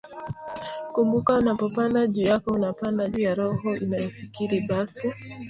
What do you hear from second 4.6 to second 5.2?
Basi